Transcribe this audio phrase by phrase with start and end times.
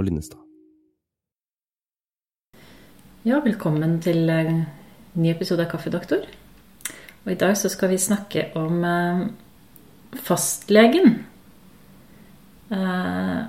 [0.00, 0.38] Og Linnestad.
[3.28, 4.62] Ja, velkommen til en
[5.12, 6.22] ny episode av Kaffedoktor.
[7.26, 9.20] Og i dag så skal vi snakke om eh,
[10.24, 11.18] fastlegen.
[12.72, 13.42] Eh,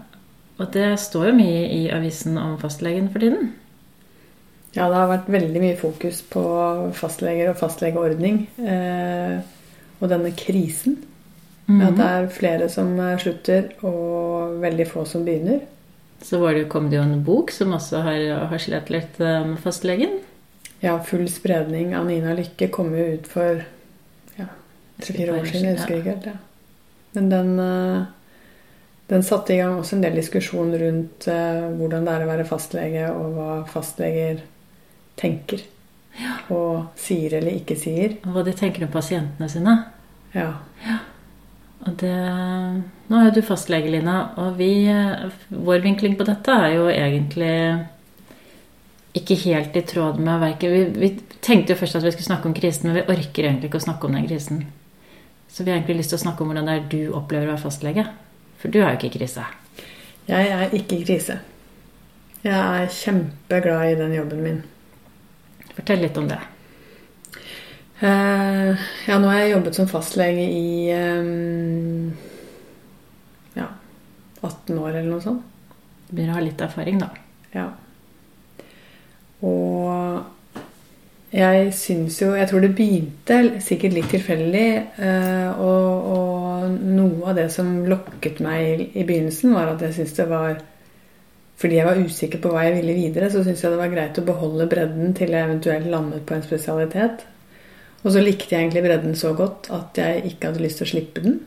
[0.60, 3.54] og det står jo mye i avisen om fastlegen for tiden.
[4.76, 6.48] Ja, det har vært veldig mye fokus på
[7.00, 8.44] fastleger og fastlegeordning.
[8.60, 9.38] Eh,
[10.02, 11.00] og denne krisen.
[11.72, 11.86] Mhm.
[11.88, 15.64] At det er flere som eh, slutter, og veldig få som begynner.
[16.22, 18.22] Så var det, kom det jo en bok som også har,
[18.52, 20.20] har slitt litt eh, med fastlegen.
[20.82, 23.60] Ja, 'Full spredning' av Nina Lykke kom jo ut for
[24.38, 24.48] ja,
[25.02, 25.68] tre-fire år siden.
[25.70, 26.26] Jeg husker ikke helt.
[26.32, 26.38] Ja.
[27.18, 28.06] Men den, eh,
[29.14, 32.48] den satte i gang også en del diskusjon rundt eh, hvordan det er å være
[32.50, 34.42] fastlege, og hva fastleger
[35.22, 35.66] tenker.
[36.18, 36.38] Ja.
[36.54, 38.18] Og sier eller ikke sier.
[38.26, 39.78] Og hva de tenker om pasientene sine.
[40.34, 40.50] Ja.
[40.86, 40.98] Ja.
[41.82, 42.14] Og det,
[43.10, 44.86] nå er jo du fastlege, Lina, og vi,
[45.50, 47.56] vår vinkling på dette er jo egentlig
[49.18, 50.72] ikke helt i tråd med verket.
[50.72, 53.72] Vi, vi tenkte jo først at vi skulle snakke om krisen, men vi orker egentlig
[53.72, 54.62] ikke å snakke om den krisen.
[55.52, 57.56] Så vi har egentlig lyst til å snakke om hvordan det er du opplever å
[57.56, 58.06] være fastlege.
[58.62, 59.48] For du har jo ikke krise.
[60.30, 61.42] Jeg er ikke i krise.
[62.46, 64.64] Jeg er kjempeglad i den jobben min.
[65.76, 66.40] Fortell litt om det.
[68.02, 71.28] Eh, ja, nå har jeg jobbet som fastlege i eh,
[73.54, 73.68] ja,
[74.42, 75.44] 18 år eller noe sånt.
[76.08, 77.12] Du begynner å ha litt erfaring, da.
[77.54, 77.68] Ja.
[79.46, 80.24] Og
[81.32, 84.66] jeg syns jo Jeg tror det begynte sikkert litt tilfeldig.
[85.06, 90.00] eh, og, og noe av det som lokket meg i, i begynnelsen, var at jeg
[90.00, 90.58] syntes det var
[91.62, 94.18] Fordi jeg var usikker på hva jeg ville videre, så syntes jeg det var greit
[94.18, 97.28] å beholde bredden til jeg eventuelt landet på en spesialitet.
[98.02, 100.92] Og så likte jeg egentlig bredden så godt at jeg ikke hadde lyst til å
[100.92, 101.40] slippe den.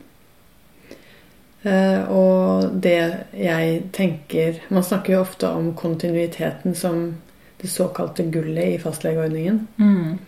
[1.65, 2.99] Eh, og det
[3.33, 7.07] jeg tenker Man snakker jo ofte om kontinuiteten som
[7.61, 9.61] det såkalte gullet i fastlegeordningen.
[9.77, 10.19] Mm.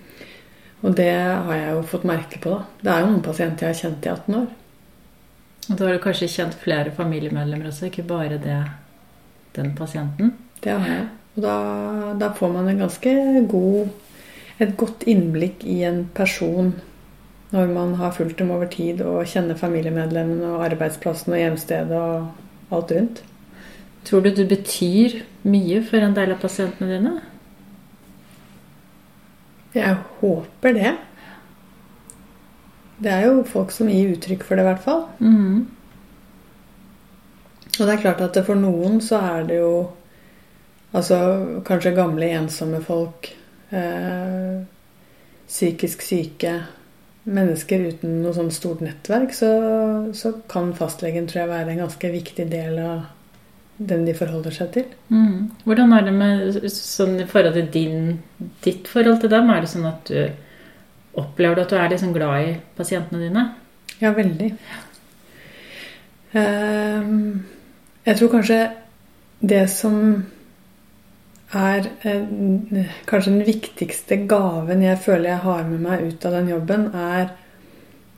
[0.81, 2.55] Og det har jeg jo fått merke på.
[2.55, 2.63] da.
[2.81, 4.47] Det er jo noen pasienter jeg har kjent i 18 år.
[5.67, 8.57] Og da har du kanskje kjent flere familiemedlemmer også, ikke bare det,
[9.57, 10.33] den pasienten.
[10.63, 11.07] Det har jeg.
[11.35, 11.55] Og da,
[12.17, 13.13] da får man en ganske
[13.51, 13.89] god,
[14.59, 16.73] et godt innblikk i en person
[17.53, 22.75] når man har fulgt dem over tid og kjenner familiemedlemmene og arbeidsplassen og hjemstedet og
[22.75, 23.23] alt rundt.
[24.07, 27.13] Tror du du betyr mye for en del av pasientene dine?
[29.75, 30.93] Jeg håper det.
[33.03, 35.03] Det er jo folk som gir uttrykk for det, i hvert fall.
[35.19, 35.67] Mm.
[37.77, 39.73] Og det er klart at for noen så er det jo
[40.97, 41.19] altså
[41.67, 43.29] kanskje gamle, ensomme folk,
[45.47, 46.53] psykisk syke,
[47.27, 49.51] mennesker uten noe sånn stort nettverk, så,
[50.15, 53.05] så kan fastlegen tror jeg være en ganske viktig del av
[53.77, 54.87] den de forholder seg til.
[55.13, 55.51] Mm.
[55.67, 58.17] Hvordan er det med sånn i forhold til din,
[58.65, 59.51] ditt forhold til dem?
[59.53, 63.43] Er det sånn at du opplever at du er liksom glad i pasientene dine?
[64.01, 64.51] Ja, veldig.
[66.37, 67.45] Ehm,
[68.05, 68.59] jeg tror kanskje
[69.41, 70.25] det som
[71.55, 76.51] er eh, kanskje den viktigste gaven jeg føler jeg har med meg ut av den
[76.51, 77.29] jobben, er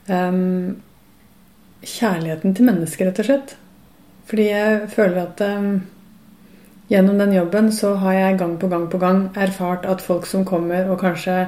[0.10, 0.42] eh,
[1.86, 3.56] kjærligheten til mennesker, rett og slett.
[4.30, 5.72] Fordi jeg føler at eh,
[6.90, 10.46] gjennom den jobben så har jeg gang på gang på gang erfart at folk som
[10.46, 11.44] kommer og kanskje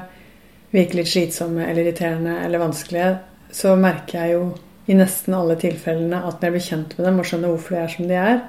[0.71, 3.15] virker litt slitsomme eller irriterende eller vanskelige,
[3.51, 4.43] så merker jeg jo
[4.87, 7.81] i nesten alle tilfellene at når jeg blir kjent med dem og skjønner hvorfor de
[7.81, 8.39] er som de er,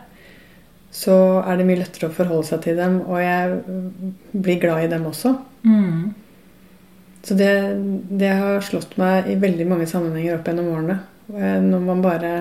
[0.92, 3.60] så er det mye lettere å forholde seg til dem, og jeg
[4.32, 5.32] blir glad i dem også.
[5.64, 6.12] Mm.
[7.25, 7.53] Så det,
[8.10, 10.98] det har slått meg i veldig mange sammenhenger opp gjennom årene.
[11.32, 12.33] Eh, Når man bare,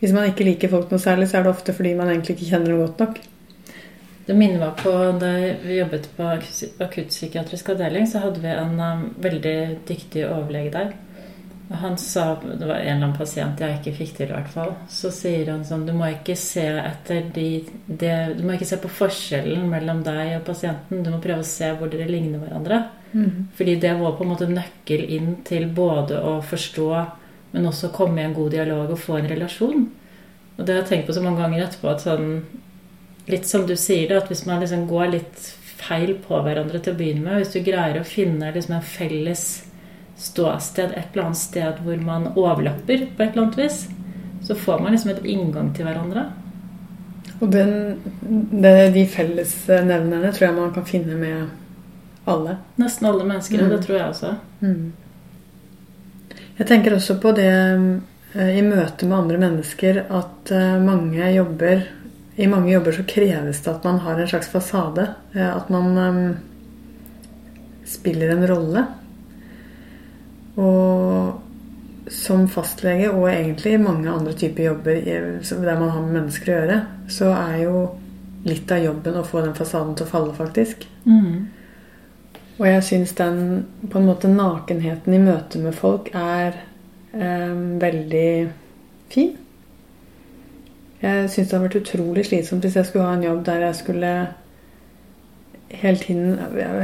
[0.00, 2.52] hvis man ikke liker folk noe særlig, så er det ofte fordi man egentlig ikke
[2.52, 3.20] kjenner dem godt nok.
[4.28, 5.32] Det minner meg på da
[5.64, 6.30] vi jobbet på
[6.84, 9.58] akuttpsykiatrisk avdeling, så hadde vi en um, veldig
[9.88, 10.90] dyktig overlege der.
[11.70, 14.70] Han sa Det var en eller annen pasient jeg ikke fikk til, i hvert fall.
[14.88, 17.48] Så sier han sånn Du må ikke se etter de,
[17.86, 21.02] de, Du må ikke se på forskjellen mellom deg og pasienten.
[21.04, 22.80] Du må prøve å se hvor dere ligner hverandre.
[23.58, 26.88] Fordi det var på en måte nøkkel inn til både å forstå,
[27.52, 29.86] men også komme i en god dialog og få en relasjon.
[30.56, 32.32] Og det har jeg tenkt på så mange ganger etterpå at sånn
[33.28, 36.94] Litt som du sier det, at hvis man liksom går litt feil på hverandre til
[36.94, 39.42] å begynne med, hvis du greier å finne liksom en felles
[40.18, 43.88] ståsted et eller annet sted hvor man overlapper på et eller annet vis,
[44.42, 46.26] så får man liksom et inngang til hverandre.
[47.40, 47.72] Og den,
[48.62, 51.44] det, de fellesnevnerne tror jeg man kan finne med
[52.28, 52.56] alle.
[52.82, 53.70] Nesten alle mennesker, Mm.
[53.70, 54.32] det tror jeg også.
[56.58, 57.46] Jeg tenker også på det
[58.34, 61.84] eh, i møte med andre mennesker at eh, mange jobber
[62.38, 65.08] i mange jobber så kreves det at man har en slags fasade.
[65.34, 66.36] eh, At man um,
[67.86, 68.84] spiller en rolle.
[70.58, 76.58] Og som fastlege, og egentlig mange andre typer jobber der man har med mennesker å
[76.58, 76.78] gjøre,
[77.12, 77.82] så er jo
[78.48, 80.86] litt av jobben å få den fasaden til å falle, faktisk.
[81.04, 81.48] Mm.
[82.58, 83.42] Og jeg syns den
[83.90, 86.56] på en måte nakenheten i møte med folk er
[87.12, 88.30] eh, veldig
[89.12, 89.36] fin.
[90.98, 93.78] Jeg syns det har vært utrolig slitsomt hvis jeg skulle ha en jobb der jeg
[93.78, 94.12] skulle
[95.68, 96.38] hele tiden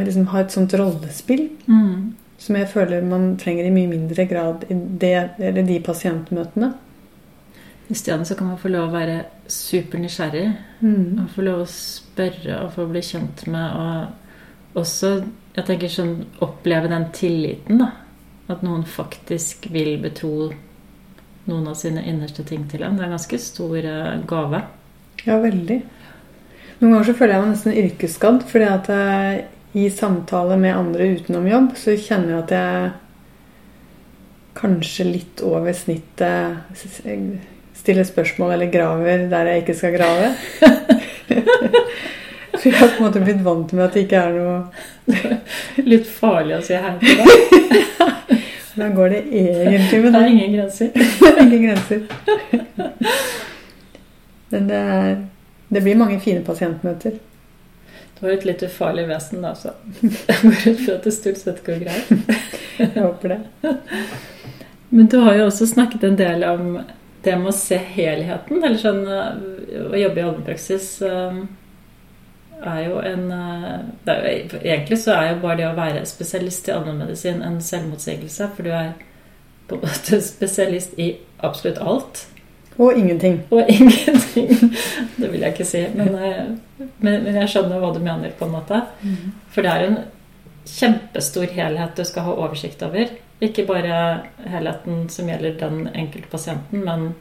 [0.04, 2.14] liksom ha et sånt rollespill Mm.
[2.38, 6.72] Som jeg føler man trenger i mye mindre grad i det, eller de pasientmøtene.
[7.88, 10.44] I stedet så kan man få lov å være supernysgjerrig.
[10.80, 11.24] Mm.
[11.24, 15.16] Og få lov å spørre og få bli kjent med og også
[15.54, 17.78] jeg tenker sånn, oppleve den tilliten.
[17.78, 17.92] da.
[18.50, 20.50] At noen faktisk vil betro
[21.46, 22.96] noen av sine innerste ting til en.
[22.96, 24.62] Det er en ganske stor eh, gave.
[25.24, 25.78] Ja, veldig.
[26.80, 31.08] Noen ganger så føler jeg meg nesten yrkesskadd, fordi at jeg, i samtale med andre
[31.16, 32.92] utenom jobb, så kjenner jeg at jeg
[34.54, 36.62] kanskje litt over snittet
[37.74, 40.28] stiller spørsmål eller graver der jeg ikke skal grave.
[42.54, 44.58] så jeg har på en måte blitt vant med at det ikke er noe
[45.90, 47.28] Litt farlig å si hei til deg.
[48.74, 50.22] Da går det egentlig med Det det.
[50.22, 50.88] er ingen grenser.
[51.20, 52.00] Det er ingen grenser.
[54.54, 55.14] Men det, er,
[55.68, 57.18] det blir mange fine pasientmøter.
[58.18, 61.40] Du har et litt ufarlig vesen, da, så jeg går ut fra at det stort
[61.40, 62.12] sett går greit.
[62.78, 63.72] Jeg håper det.
[64.90, 66.64] Men du har jo også snakket en del om
[67.22, 68.64] det med å se helheten.
[68.64, 71.38] Eller sånn øh, Å jobbe i allmennpraksis øh,
[72.64, 76.68] er jo en det er jo, Egentlig så er jo bare det å være spesialist
[76.68, 78.50] i allmennmedisin en selvmotsigelse.
[78.56, 78.92] For du er
[79.68, 81.12] på en måte spesialist i
[81.46, 82.26] absolutt alt.
[82.78, 83.42] Og ingenting.
[83.50, 84.48] Og ingenting.
[85.20, 85.84] Det vil jeg ikke si.
[85.94, 88.80] Men, øh, men, men jeg skjønner hva du mener, på en måte.
[89.54, 89.98] For det er en
[90.66, 93.12] kjempestor helhet du skal ha oversikt over.
[93.44, 94.00] Ikke bare
[94.48, 97.12] helheten som gjelder den enkelte pasienten, men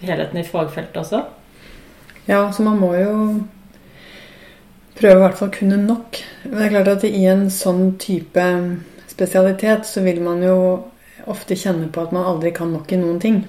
[0.00, 1.24] helheten i fagfeltet også.
[2.26, 3.14] Ja, så man må jo
[4.98, 6.20] prøve i hvert fall kunne nok.
[6.44, 8.46] Men det er klart at i en sånn type
[9.10, 10.56] spesialitet så vil man jo
[11.26, 13.44] ofte kjenne på at man aldri kan nok i noen ting.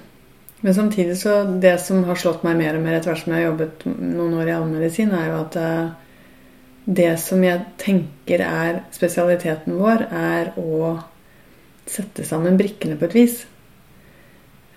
[0.60, 3.44] Men samtidig så det som har slått meg mer og mer etter hvert som jeg
[3.44, 5.90] har jobbet noen år i allmedisin, er jo at eh,
[6.88, 10.96] det som jeg tenker er spesialiteten vår, er å
[11.88, 13.38] sette sammen brikkene på et vis.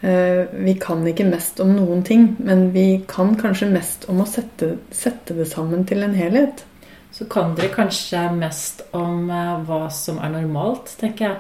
[0.06, 4.30] Eh, Vi kan ikke mest om noen ting, men vi kan kanskje mest om å
[4.30, 6.66] sette, sette det sammen til en helhet.
[7.12, 11.38] Så kan dere kanskje mest om eh, hva som er normalt, tenker jeg.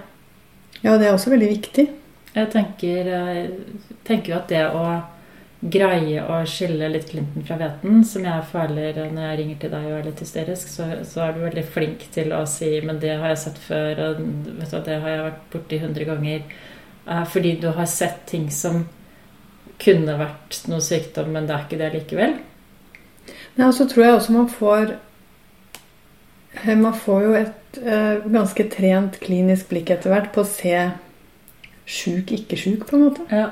[0.81, 1.91] Ja, det er også veldig viktig.
[2.31, 3.49] Jeg tenker, eh,
[4.07, 4.85] tenker jo at det å
[5.61, 9.89] greie å skille litt klinten fra hveten, som jeg føler når jeg ringer til deg
[9.89, 13.17] og er litt hysterisk, så, så er du veldig flink til å si 'men det
[13.19, 14.23] har jeg sett før', og
[14.61, 16.43] vet du, 'det har jeg vært borti hundre ganger'.
[17.07, 18.87] Eh, Fordi du har sett ting som
[19.77, 22.33] kunne vært noe sykdom, men det er ikke det likevel.
[23.57, 24.97] Nei, og så tror jeg også man får
[26.65, 27.57] eh, Man får jo et
[28.31, 30.91] ganske trent klinisk blikk etter hvert på å se
[31.91, 33.25] sjuk, ikke sjuk, på en måte.
[33.31, 33.49] Ja.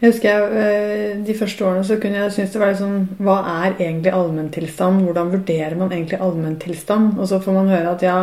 [0.00, 3.36] Jeg husker jeg, eh, De første årene så kunne jeg synes det var sånn Hva
[3.64, 5.06] er egentlig allmenntilstand?
[5.06, 7.14] Hvordan vurderer man egentlig allmenntilstand?
[7.16, 8.18] Og så får man høre at ja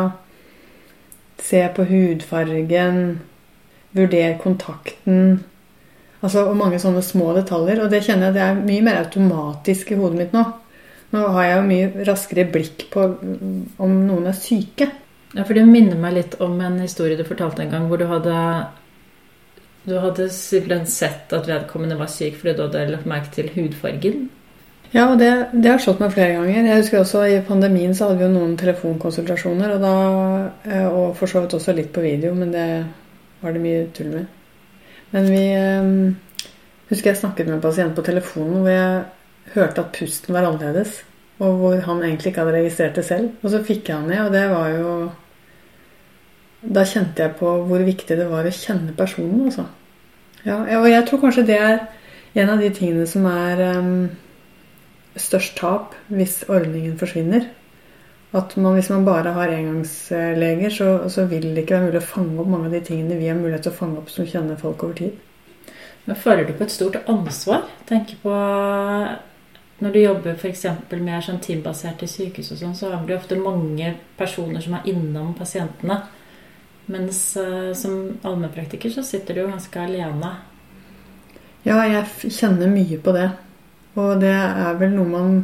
[1.42, 3.00] Se på hudfargen.
[3.94, 5.44] Vurder kontakten.
[6.24, 7.82] Altså og mange sånne små detaljer.
[7.84, 10.46] Og det kjenner jeg det er mye mer automatisk i hodet mitt nå.
[11.14, 14.88] Nå har jeg jo mye raskere blikk på mm, om noen er syke.
[15.34, 18.08] Ja, for det minner meg litt om en historie du fortalte en gang, hvor du
[18.10, 18.38] hadde
[19.84, 24.30] Du hadde simpelthen sett at vedkommende var syk fordi du hadde lagt merke til hudfargen.
[24.94, 26.68] Ja, det, det har slått meg flere ganger.
[26.70, 29.94] Jeg husker også I pandemien så hadde vi jo noen telefonkonsultasjoner, og, da,
[30.70, 32.68] eh, og for så vidt også litt på video, men det
[33.42, 34.28] var det mye tull med.
[35.16, 36.54] Men vi eh,
[36.92, 41.02] husker jeg snakket med en pasient på telefonen hvor jeg hørte at pusten var annerledes,
[41.42, 43.34] og hvor han egentlig ikke hadde registrert det selv.
[43.42, 44.94] Og så fikk jeg han ned, og det var jo
[46.64, 49.68] Da kjente jeg på hvor viktig det var å kjenne personen, altså.
[50.44, 51.82] Ja, og jeg tror kanskje det er
[52.40, 54.10] en av de tingene som er um,
[55.20, 57.50] størst tap hvis ordningen forsvinner.
[58.34, 62.08] At man, hvis man bare har engangsleger, så, så vil det ikke være mulig å
[62.08, 64.58] fange opp mange av de tingene vi har mulighet til å fange opp som kjenner
[64.60, 65.20] folk over tid.
[66.08, 67.68] Men føler du på et stort ansvar?
[67.88, 68.34] Tenk på
[69.84, 70.66] når du jobber f.eks.
[70.96, 75.34] med sånn teambasert sykehus, og sånn, så har du ofte mange personer som er innom
[75.38, 76.00] pasientene.
[76.92, 80.34] Mens uh, som allmennpraktiker så sitter du jo ganske alene.
[81.64, 83.30] Ja, jeg kjenner mye på det.
[83.96, 85.36] Og det er vel noe man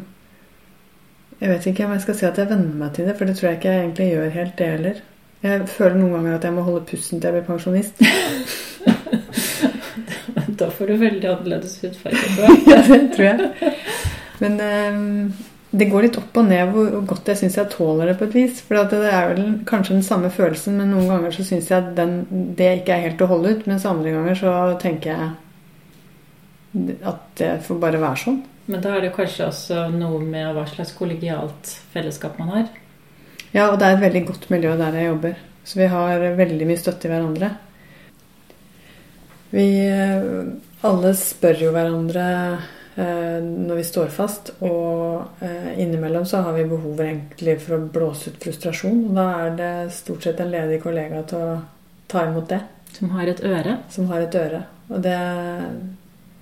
[1.39, 3.37] Jeg vet ikke om jeg skal si at jeg venner meg til det, for det
[3.37, 4.97] tror jeg ikke jeg egentlig gjør helt, det heller.
[5.39, 8.01] Jeg føler noen ganger at jeg må holde pusten til jeg blir pensjonist.
[10.59, 12.17] Da får du veldig annerledes hudfarge.
[12.67, 13.73] ja, det tror jeg.
[14.39, 14.99] Men eh,
[15.69, 18.37] det går litt opp og ned hvor godt jeg syns jeg tåler det på et
[18.39, 18.61] vis.
[18.65, 21.91] For det er vel kanskje den samme følelsen, men noen ganger så syns jeg at
[21.97, 22.23] den,
[22.57, 23.67] det ikke er helt å holde ut.
[23.69, 25.27] Mens andre ganger så tenker jeg
[27.09, 28.41] at det får bare være sånn.
[28.69, 32.67] Men da er det kanskje også noe med hva slags kollegialt fellesskap man har.
[33.53, 35.37] Ja, og det er et veldig godt miljø der jeg jobber.
[35.65, 37.49] Så vi har veldig mye støtte i hverandre.
[39.53, 40.27] Vi eh,
[40.85, 42.25] alle spør jo hverandre
[43.43, 48.29] når vi står fast, og eh, innimellom så har vi behov egentlig for å blåse
[48.33, 49.05] ut frustrasjon.
[49.09, 51.59] Og da er det stort sett en ledig kollega til å
[52.11, 52.61] ta imot det,
[52.97, 53.77] Som har et øre.
[53.89, 54.63] som har et øre.
[54.89, 55.17] Og det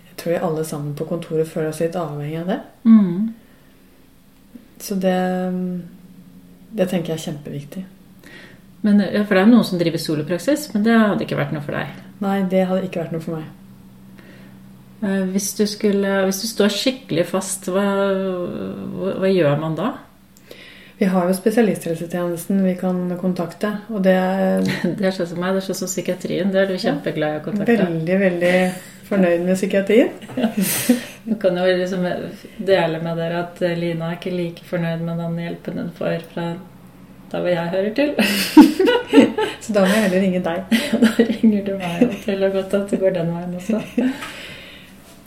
[0.07, 2.59] Jeg tror vi alle sammen på kontoret føler oss litt avhengig av det.
[2.85, 3.33] Mm.
[4.79, 5.17] Så det
[6.75, 7.83] Det tenker jeg er kjempeviktig.
[8.81, 11.61] Men, ja, for det er noen som driver solopraksis, men det hadde ikke vært noe
[11.65, 11.87] for deg.
[12.21, 13.45] Nei, det hadde ikke vært noe for meg.
[15.03, 17.85] Eh, Hvis du, skulle, hvis du står skikkelig fast, hva,
[19.21, 19.93] hva, gjør man da?
[20.97, 24.17] Vi har jo spesialisthelsetjenesten vi kan kontakte, og det
[24.97, 26.53] Det er sånn som meg, det er sånn som psykiatrien.
[26.53, 27.77] Det er du kjempeglad i å kontakte.
[27.83, 28.55] veldig, veldig
[29.11, 30.15] fornøyd med psykiatrien.
[31.27, 32.05] Du kan jo liksom
[32.63, 36.45] dele med dere at Lina er ikke like fornøyd med den hjelpen hun får fra
[37.33, 38.13] der hvor jeg hører til.
[39.61, 40.77] Så da må jeg heller ringe deg.
[41.03, 43.81] Da ringer du meg og forteller godt at det går den veien også.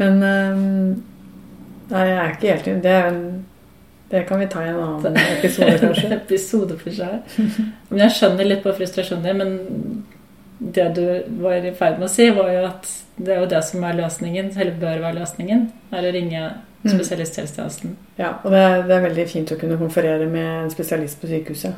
[0.00, 1.02] Men øhm,
[1.90, 2.83] Nei, jeg er ikke helt enig.
[2.85, 2.99] Det,
[4.12, 6.11] det kan vi ta i en annen episode, kanskje.
[6.14, 7.37] episode for seg.
[7.90, 11.04] Men jeg skjønner litt på frustrasjonen din, men det du
[11.42, 12.87] var i ferd med å si, var jo at
[13.19, 16.49] det er jo det som er løsningen, eller bør være løsningen, er å ringe
[16.80, 16.95] Mm.
[16.95, 17.90] spesialisthelsetjenesten.
[18.16, 21.28] Ja, og det er, det er veldig fint å kunne konferere med en spesialist på
[21.28, 21.75] sykehuset.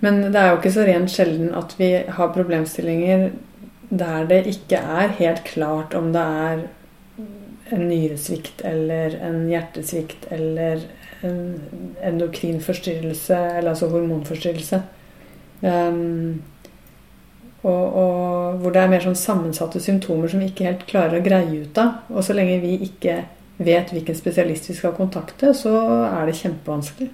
[0.00, 3.26] Men det er jo ikke så rent sjelden at vi har problemstillinger
[3.90, 6.62] der det ikke er helt klart om det er
[7.74, 10.84] en nyresvikt eller en hjertesvikt eller
[11.26, 11.40] en
[12.04, 14.82] endokrin forstyrrelse, eller altså hormonforstyrrelse.
[15.60, 16.42] Um,
[17.66, 21.24] og, og hvor det er mer sånn sammensatte symptomer som vi ikke helt klarer å
[21.24, 22.04] greie ut av.
[22.14, 23.22] Og så lenge vi ikke
[23.58, 25.74] vet hvilken spesialist vi skal kontakte, så
[26.06, 27.10] er det kjempevanskelig.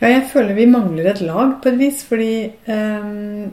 [0.00, 3.52] Ja, jeg føler vi mangler et lag på et vis, fordi um,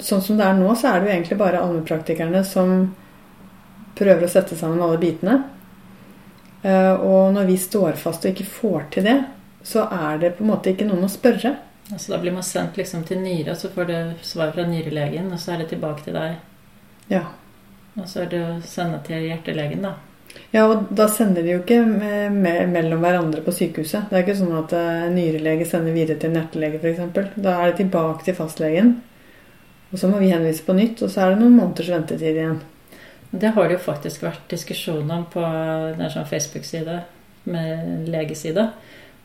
[0.00, 2.92] sånn som det er nå, så er det jo egentlig bare allmennpraktikerne som
[3.98, 5.42] prøver å sette sammen alle bitene.
[6.62, 9.18] Eh, og når vi står fast og ikke får til det,
[9.66, 11.56] så er det på en måte ikke noen å spørre.
[11.90, 15.28] Altså, da blir man sendt liksom til nyre, og så får du svar fra nyrelegen,
[15.34, 16.38] og så er det tilbake til deg.
[17.10, 17.26] Ja.
[17.98, 19.96] Og så er det å sende til hjertelegen, da.
[20.52, 24.08] Ja, og da sender de jo ikke med, med, mellom hverandre på sykehuset.
[24.08, 27.34] Det er ikke sånn at en nyrelege sender videre til en hjertelege f.eks.
[27.36, 28.94] Da er det tilbake til fastlegen.
[29.92, 32.60] Og så må vi henvise på nytt, og så er det noen måneders ventetid igjen.
[33.32, 36.98] Det har det jo faktisk vært diskusjon om på er sånn Facebook-side
[37.48, 38.68] med legeside.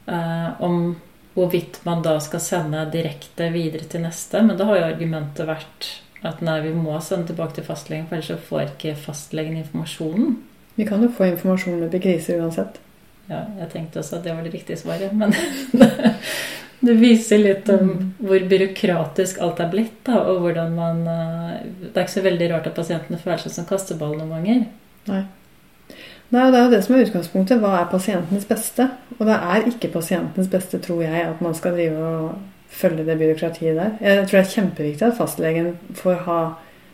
[0.08, 0.96] Eh, om
[1.38, 4.42] hvorvidt man da skal sende direkte videre til neste.
[4.42, 5.90] Men da har jo argumentet vært
[6.26, 10.38] at nei, vi må sende tilbake til fastlegen, for ellers så får ikke fastlegen informasjonen.
[10.78, 12.80] Vi kan jo få informasjon med begriser uansett.
[13.28, 15.36] Ja, jeg tenkte også at det var det riktige svaret, men
[16.80, 21.96] det viser litt om hvor byråkratisk alt er blitt, da, og hvordan man eh, Det
[21.96, 24.68] er ikke så veldig rart at pasientene føler seg som kasteball noen ganger.
[25.10, 25.24] Nei.
[26.30, 27.62] Nei, Det er jo det som er utgangspunktet.
[27.64, 28.90] Hva er pasientens beste?
[29.18, 33.18] Og det er ikke pasientens beste, tror jeg, at man skal drive og følge det
[33.18, 33.96] byråkratiet der.
[34.04, 36.40] Jeg tror det er kjempeviktig at fastlegen får ha,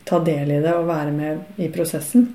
[0.08, 2.30] ta del i det og være med i prosessen.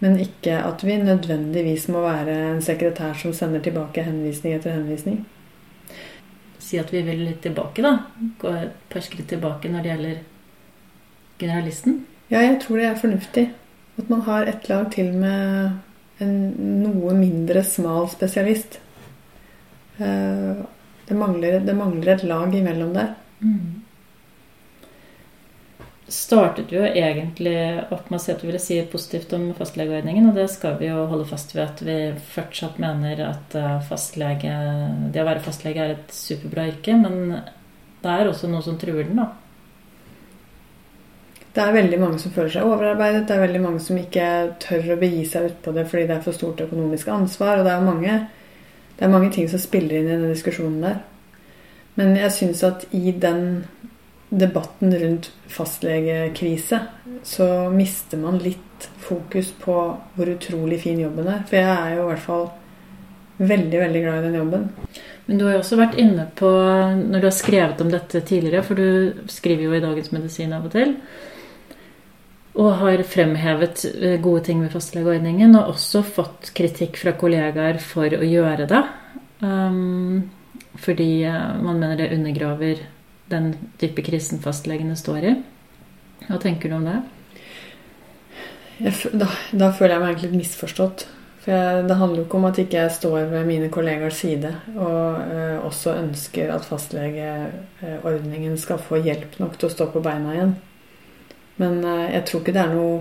[0.00, 5.24] Men ikke at vi nødvendigvis må være en sekretær som sender tilbake henvisning etter henvisning.
[6.70, 7.96] Si at vi vil litt tilbake, da.
[8.38, 10.18] Gå et par skritt tilbake når det gjelder
[11.40, 11.96] generalisten.
[12.30, 13.46] Ja, jeg tror det er fornuftig.
[13.98, 16.36] At man har et lag til med en
[16.84, 18.78] noe mindre smal spesialist.
[19.98, 20.62] Eh,
[21.10, 23.08] Det mangler, det mangler et lag imellom der.
[26.10, 27.54] Startet jo egentlig
[27.94, 30.88] opp med å si at vi ville si positivt om fastlegeordningen, og det skal vi
[30.88, 31.98] jo holde fast ved at vi
[32.34, 34.56] fortsatt mener at eh, fastlege,
[35.14, 37.36] det å være fastlege er et superbra yrke, men
[38.02, 39.28] det er også noe som truer den, da.
[41.54, 43.24] Det er veldig mange som føler seg overarbeidet.
[43.26, 44.26] Det er veldig mange som ikke
[44.62, 47.58] tør å begi seg utpå det fordi det er for stort økonomisk ansvar.
[47.58, 48.18] Og det er mange,
[48.98, 51.00] det er mange ting som spiller inn i den diskusjonen der.
[51.98, 53.64] Men jeg syns at i den
[54.30, 56.80] debatten rundt fastlegekrise,
[57.26, 59.76] så mister man litt fokus på
[60.14, 61.42] hvor utrolig fin jobben er.
[61.48, 62.46] For jeg er jo i hvert fall
[63.40, 64.68] veldig, veldig glad i den jobben.
[65.26, 66.50] Men du har jo også vært inne på,
[67.00, 70.68] når du har skrevet om dette tidligere, for du skriver jo i Dagens Medisin av
[70.68, 70.94] og til,
[72.60, 78.10] og har fremhevet eh, gode ting ved fastlegeordningen, og også fått kritikk fra kollegaer for
[78.10, 78.82] å gjøre det.
[79.40, 80.30] Um,
[80.82, 82.82] fordi eh, man mener det undergraver
[83.30, 85.32] den type krisen fastlegene står i.
[86.26, 86.98] Hva tenker du om det?
[88.80, 91.06] Jeg, da, da, føler jeg meg egentlig litt misforstått.
[91.40, 94.50] For jeg, Det handler jo ikke om at ikke jeg står ved mine kollegers side
[94.76, 100.34] og øh, også ønsker at fastlegeordningen skal få hjelp nok til å stå på beina
[100.36, 100.56] igjen.
[101.60, 103.00] Men øh, jeg tror ikke det er noe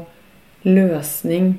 [0.68, 1.52] løsning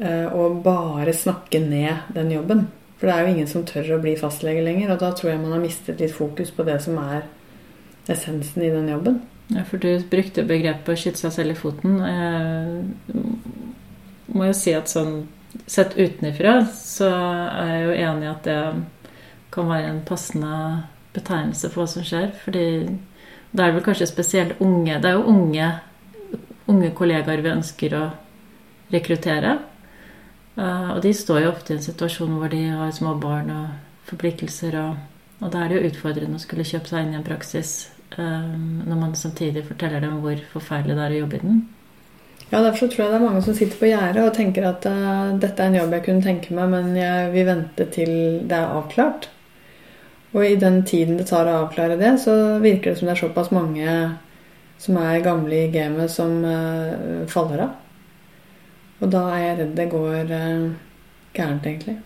[0.00, 2.66] øh, å bare snakke ned den jobben.
[2.98, 5.40] For det er jo ingen som tør å bli fastlege lenger, og da tror jeg
[5.42, 7.24] man har mistet litt fokus på det som er
[8.08, 9.22] essensen i den jobben.
[9.52, 12.00] Ja, for du brukte begrepet skyte seg selv i foten'.
[12.00, 13.24] Jeg
[14.34, 15.26] må jo si at sånn
[15.66, 18.84] sett utenfra så er jeg jo enig i at det
[19.54, 20.82] kan være en passende
[21.14, 22.32] betegnelse for hva som skjer.
[22.44, 22.66] Fordi
[23.54, 25.68] det er vel kanskje spesielt unge Det er jo unge,
[26.66, 28.04] unge kollegaer vi ønsker å
[28.90, 29.58] rekruttere.
[30.56, 33.66] Og de står jo ofte i en situasjon hvor de har små barn og
[34.08, 34.74] forpliktelser.
[34.80, 34.96] Og,
[35.40, 38.98] og da er det jo utfordrende å skulle kjøpe seg inn i en praksis når
[38.98, 41.64] man samtidig forteller dem hvor forferdelig det er å jobbe i den.
[42.50, 45.32] Ja, Derfor tror jeg det er mange som sitter på gjerdet og tenker at uh,
[45.40, 48.12] dette er en jobb jeg kunne tenke meg, men jeg vil vente til
[48.46, 49.28] det er avklart.
[50.34, 53.22] Og i den tiden det tar å avklare det, så virker det som det er
[53.24, 53.96] såpass mange
[54.82, 57.74] som er gamle i gamet, som uh, faller av.
[59.02, 60.74] Og da er jeg redd det går uh,
[61.34, 61.98] gærent, egentlig.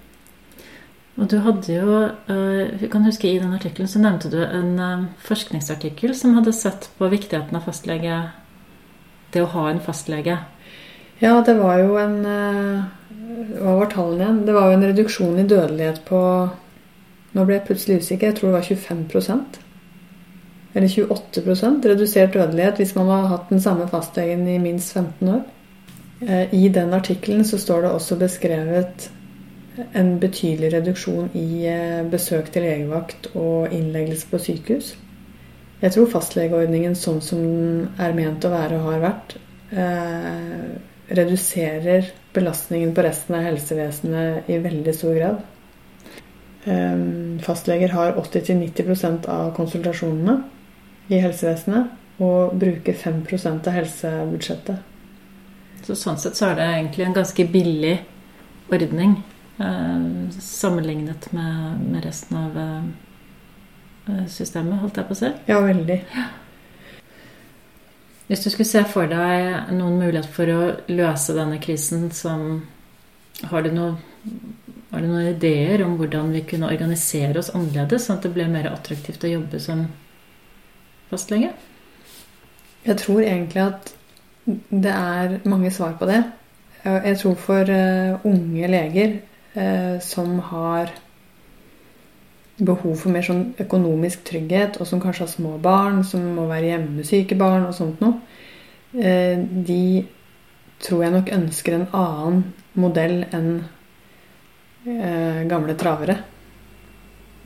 [1.19, 1.95] Og du hadde jo,
[2.31, 6.55] jeg eh, kan huske I den artikkelen så nevnte du en eh, forskningsartikkel som hadde
[6.55, 8.21] sett på viktigheten av fastlege
[9.35, 10.39] Det å ha en fastlege.
[11.19, 12.87] Ja, det var jo en eh,
[13.59, 14.41] Hva var tallene igjen?
[14.47, 16.23] Det var jo en reduksjon i dødelighet på
[17.35, 18.31] Nå ble jeg plutselig usikker.
[18.31, 19.59] Jeg tror det var 25%
[20.79, 25.47] Eller 28% redusert dødelighet hvis man har hatt den samme fastlegen i minst 15 år.
[26.53, 29.07] I den artikkelen så står det også beskrevet
[29.93, 34.95] en betydelig reduksjon i eh, besøk til legevakt og innleggelse på sykehus.
[35.79, 39.37] Jeg tror fastlegeordningen sånn som den er ment å være og har vært,
[39.71, 40.65] eh,
[41.15, 45.41] reduserer belastningen på resten av helsevesenet i veldig stor grad.
[46.67, 47.07] Eh,
[47.47, 50.43] fastleger har 80-90% av konsultasjonene
[51.09, 54.79] i helsevesenet og bruker 5% av helsebudsjettet.
[55.87, 57.99] Så sånn sett så er det egentlig en ganske billig
[58.75, 59.21] ordning.
[59.59, 65.31] Eh, sammenlignet med, med, resten av eh, systemet, holdt jeg på å si.
[65.51, 65.97] Ja, veldig.
[68.29, 70.61] Hvis du skulle se for deg noen mulighet for å
[70.93, 72.67] løse denne krisen som
[73.39, 73.93] Har du, noe,
[74.91, 78.49] har du noen ideer om hvordan vi kunne organisere oss annerledes, sånn at det ble
[78.51, 79.85] mer attraktivt å jobbe som
[81.07, 81.53] fastlege?
[82.83, 83.93] Jeg tror egentlig at
[84.75, 86.19] det er mange svar på det.
[86.83, 89.15] Jeg tror for eh, unge leger
[90.05, 90.91] som har
[92.59, 96.73] behov for mer sånn økonomisk trygghet, og som kanskje har små barn, som må være
[96.73, 98.19] hjemme med syke barn og sånt noe,
[98.99, 100.07] eh, de
[100.83, 102.43] tror jeg nok ønsker en annen
[102.79, 103.53] modell enn
[104.87, 106.19] eh, gamle travere.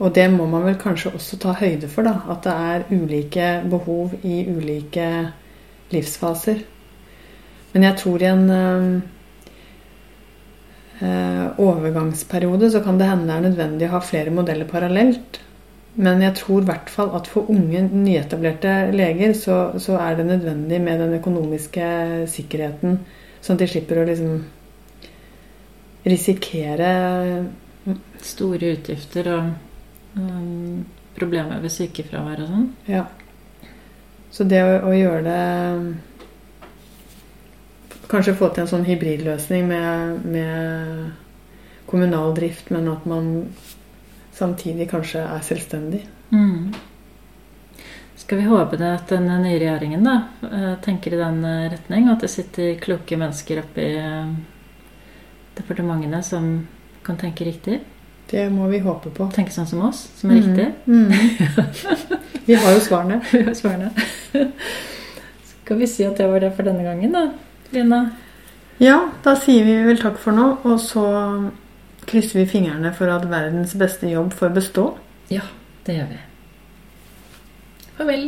[0.01, 2.17] Og det må man vel kanskje også ta høyde for, da.
[2.33, 5.09] At det er ulike behov i ulike
[5.93, 6.63] livsfaser.
[7.73, 9.12] Men jeg tror i en eh, Eh,
[11.01, 15.39] overgangsperiode så kan det hende det er nødvendig å ha flere modeller parallelt.
[15.93, 20.25] Men jeg tror i hvert fall at for unge, nyetablerte leger så, så, er det
[20.25, 21.89] nødvendig med den økonomiske
[22.33, 22.97] sikkerheten,
[23.43, 24.39] sånn at de slipper å liksom
[26.09, 26.93] risikere
[28.23, 29.47] Store utgifter og
[30.15, 30.85] um,
[31.17, 32.69] problemer ved sykefravær og sånn.
[32.87, 33.01] Ja.
[34.31, 35.41] Så det å, å gjøre det
[38.11, 41.11] Kanskje få til en sånn hybridløsning med, med
[41.89, 43.29] kommunal drift, men at man
[44.33, 46.01] samtidig kanskje er selvstendig.
[46.33, 46.73] Mm.
[48.23, 50.15] Skal vi håpe det at den nye regjeringen da,
[50.47, 52.09] eh, tenker i den eh, retning?
[52.11, 54.29] At det sitter kloke mennesker oppe i eh,
[55.57, 56.53] departementene som
[57.03, 57.81] kan tenke riktig?
[58.31, 59.27] Det må vi håpe på.
[59.35, 60.45] Tenke sånn som oss, som er mm.
[60.45, 60.69] riktig?
[60.87, 61.09] Mm.
[62.47, 63.19] vi har jo svarene.
[63.31, 63.91] vi har svarene.
[65.51, 67.27] Skal vi si at det var det for denne gangen, da?
[67.73, 68.03] Lina?
[68.81, 71.03] Ja, da sier vi vel takk for nå, og så
[72.09, 74.87] krysser vi fingrene for at verdens beste jobb får bestå.
[75.31, 75.45] Ja,
[75.87, 76.19] det gjør vi.
[77.97, 78.27] Farvel.